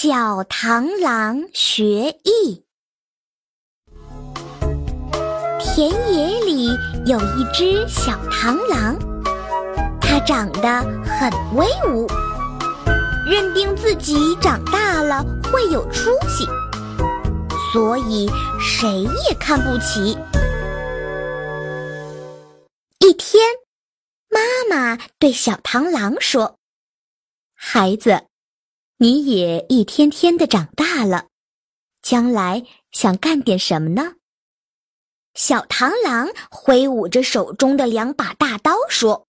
[0.00, 2.64] 小螳螂学艺。
[5.58, 6.68] 田野里
[7.04, 8.96] 有一只小螳螂，
[10.00, 12.06] 它长得很威武，
[13.28, 16.46] 认定自己长大了会有出息，
[17.72, 18.30] 所以
[18.60, 20.16] 谁也看不起。
[23.00, 23.42] 一天，
[24.30, 24.38] 妈
[24.70, 26.54] 妈对小螳螂说
[27.52, 28.22] ：“孩子。”
[29.00, 31.28] 你也一天天的长大了，
[32.02, 34.16] 将来想干点什么呢？
[35.34, 39.28] 小螳螂挥舞着手中的两把大刀说：“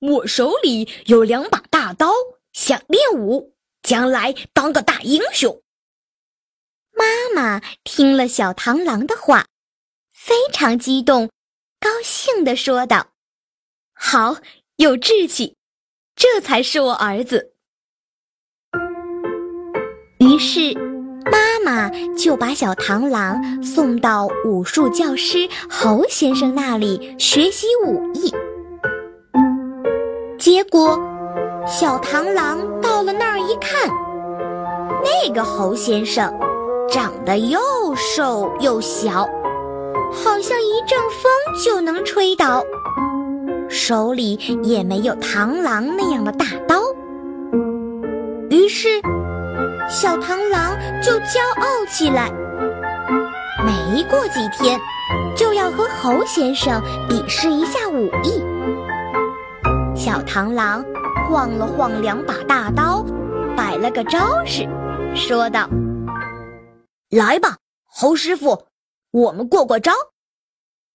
[0.00, 2.10] 我手里有两把大刀，
[2.54, 5.62] 想练武，将来当个大英雄。”
[6.96, 9.46] 妈妈听了小螳螂的话，
[10.14, 11.30] 非常激动，
[11.78, 13.12] 高兴地说道
[13.92, 14.38] ：“好，
[14.76, 15.58] 有志气，
[16.16, 17.51] 这才是我儿子。”
[20.32, 20.72] 于是，
[21.30, 28.32] 妈妈就把小螳螂送到武术教师侯先生那里学习武艺。
[30.38, 30.98] 结果，
[31.66, 33.90] 小螳螂到了那儿一看，
[35.04, 36.32] 那个侯先生
[36.88, 37.60] 长得又
[37.94, 39.28] 瘦又小，
[40.10, 41.30] 好像一阵风
[41.62, 42.64] 就能吹倒，
[43.68, 46.80] 手里也没有螳螂那样的大刀。
[48.48, 48.88] 于是。
[49.88, 52.30] 小螳螂就骄傲起来，
[53.64, 54.80] 没过几天，
[55.36, 58.42] 就要和猴先生比试一下武艺。
[59.94, 60.84] 小螳螂
[61.28, 63.04] 晃了晃两把大刀，
[63.56, 64.66] 摆了个招式，
[65.14, 65.68] 说道
[67.10, 68.66] ：“来吧，猴师傅，
[69.10, 69.92] 我们过过招。”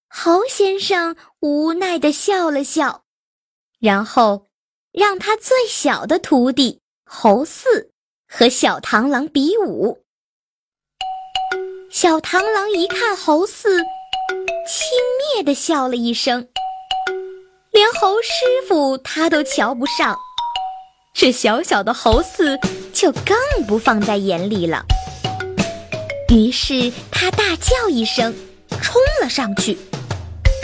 [0.09, 3.03] 猴先生无奈地笑了笑，
[3.79, 4.47] 然后
[4.91, 7.91] 让他最小的徒弟猴四。
[8.29, 10.03] 和小螳螂比武，
[11.89, 14.89] 小螳螂一看猴四，轻
[15.33, 16.45] 蔑地笑了一声，
[17.71, 18.29] 连猴师
[18.67, 20.15] 傅他都瞧不上，
[21.13, 22.59] 这小小的猴四
[22.93, 24.83] 就更不放在眼里了。
[26.29, 28.35] 于是他大叫一声，
[28.81, 29.77] 冲了上去，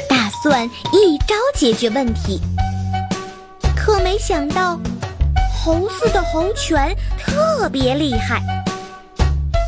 [0.10, 2.42] 打算一招解决问题，
[3.76, 4.78] 可没想到。
[5.66, 8.42] 猴四的猴拳特别厉害，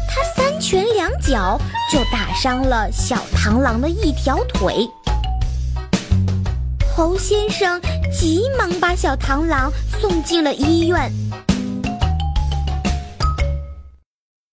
[0.10, 1.58] 他三拳两脚
[1.90, 4.86] 就打伤了小螳螂的一条腿。
[6.94, 11.10] 猴先生急忙把小螳螂送进了医院。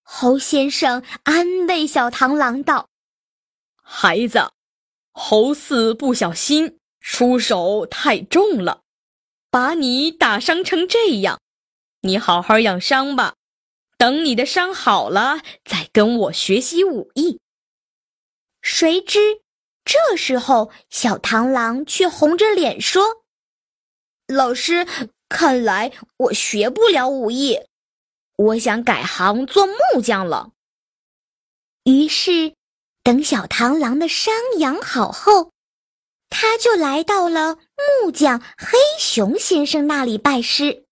[0.04, 2.86] 猴先生安慰小螳螂道
[3.82, 4.52] ：“孩子，
[5.10, 8.81] 猴四不小心出手太重了。”
[9.52, 11.38] 把你打伤成这样，
[12.00, 13.34] 你好好养伤吧。
[13.98, 17.38] 等你的伤好了，再跟我学习武艺。
[18.62, 19.42] 谁知
[19.84, 23.04] 这时候，小螳螂却红着脸说
[24.26, 24.86] ：“老师，
[25.28, 27.60] 看来我学不了武艺，
[28.36, 30.52] 我想改行做木匠了。”
[31.84, 32.54] 于是，
[33.02, 35.51] 等小螳螂的伤养好后。
[36.32, 37.56] 他就来到了
[38.02, 40.84] 木匠黑熊先生那里拜师。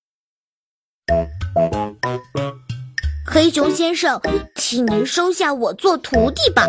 [3.27, 4.21] 黑熊先生，
[4.55, 6.67] 请您收下我做徒弟吧。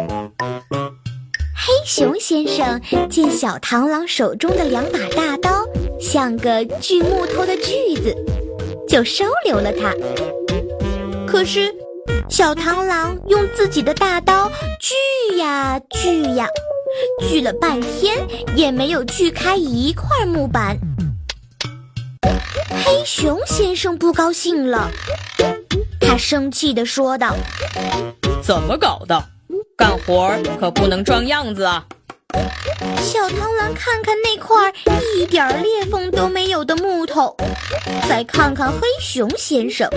[1.54, 5.66] 黑熊先生见小螳螂手中的两把大刀
[6.00, 8.16] 像个锯木头的锯子，
[8.88, 9.94] 就收留了他。
[11.28, 11.74] 可是，
[12.30, 14.50] 小螳螂用自己的大刀
[14.80, 16.48] 锯呀锯呀。
[17.28, 18.18] 锯了半天
[18.56, 20.78] 也没有锯开一块木板，
[22.86, 24.90] 黑熊先生不高兴了，
[26.00, 27.36] 他生气地说道
[28.44, 29.24] ：“怎么搞的？
[29.78, 31.86] 干活可不能装样子啊！”
[33.02, 34.74] 小螳螂看看那块
[35.16, 37.36] 一点裂缝都没有的木头，
[38.08, 39.90] 再看看黑熊先生，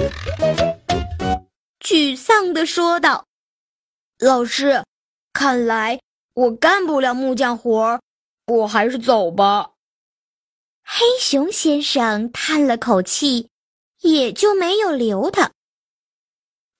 [1.80, 3.24] 沮丧地说道
[4.18, 4.82] ：“老师，
[5.32, 6.00] 看来……”
[6.34, 8.00] 我干不了木匠活儿，
[8.48, 9.70] 我还是走吧。
[10.82, 13.48] 黑熊先生叹了口气，
[14.02, 15.52] 也就没有留他。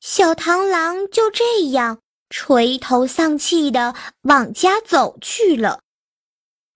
[0.01, 5.81] 小螳螂就这样垂头丧气的往家走去了。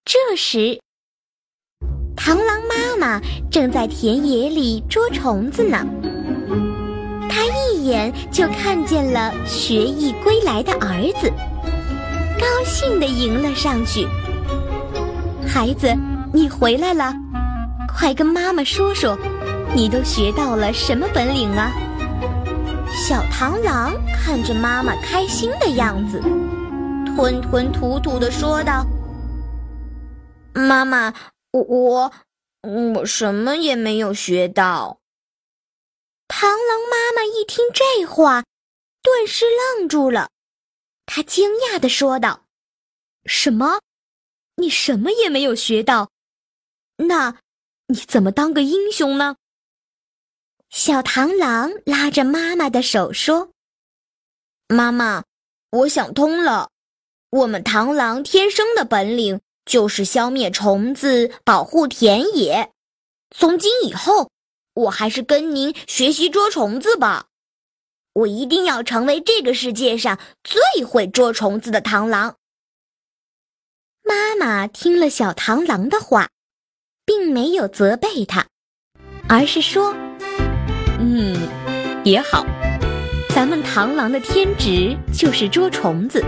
[0.05, 0.81] 这时，
[2.17, 3.21] 螳螂妈妈
[3.51, 5.85] 正在田野里捉虫子呢。
[7.29, 11.31] 她一眼就看见了学艺归来的儿子。
[12.39, 14.07] 高兴地迎了上去。
[15.47, 15.93] 孩子，
[16.33, 17.13] 你回来了，
[17.89, 19.19] 快跟妈妈说说，
[19.75, 21.73] 你都学到了什么本领啊？
[22.91, 26.21] 小螳螂看着妈妈开心的样子，
[27.07, 28.87] 吞吞吐吐的说道
[30.55, 31.13] ：“妈妈，
[31.53, 32.13] 我我
[32.95, 34.99] 我什么也没有学到。”
[36.29, 38.45] 螳螂妈妈一听这话，
[39.03, 39.45] 顿时
[39.79, 40.29] 愣住了，
[41.11, 42.45] 他惊讶的说道
[43.25, 43.81] ：“什么？
[44.57, 46.11] 你什么也没有学到？
[46.97, 47.39] 那
[47.87, 49.37] 你怎么当个英雄呢？”
[50.69, 53.51] 小螳螂拉着妈妈的手说
[54.69, 55.25] ：“妈妈，
[55.71, 56.71] 我想通了，
[57.31, 62.71] 我们螳螂天生的本领就是消灭虫子，保护田野。
[63.35, 64.31] 从今以后，
[64.75, 67.28] 我还是跟您学习捉虫子吧。
[68.19, 72.37] 我一定要成为这个世界上最会捉虫子的螳螂。”
[74.03, 76.29] 妈妈听了小螳螂的话，
[77.05, 78.47] 并没有责备他，
[79.29, 79.95] 而是说。
[81.01, 81.37] 嗯，
[82.05, 82.45] 也好，
[83.33, 86.25] 咱们螳螂的天职就是捉虫子。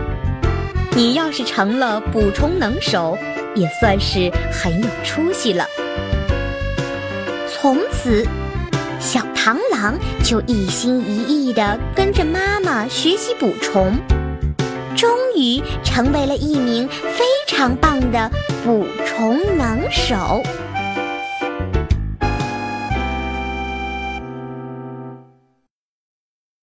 [0.94, 3.18] 你要是成了捕虫能手，
[3.56, 5.66] 也算是很有出息了。
[7.48, 8.24] 从此，
[9.00, 13.96] 小螳螂就一心一意地跟着妈妈学习捕虫，
[14.94, 18.30] 终于成为了一名非常棒的
[18.62, 20.42] 捕虫能手。